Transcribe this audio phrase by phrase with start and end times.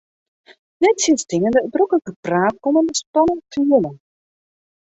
[0.81, 3.91] Nettsjinsteande it drokke gepraat koe men de spanning fiele.